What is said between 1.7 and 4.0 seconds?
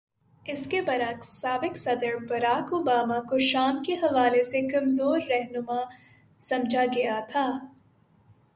صدر Barack Obama کو شام کے